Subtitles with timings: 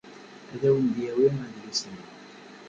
[0.53, 2.05] Ad awen-d-yawi adlis-nni.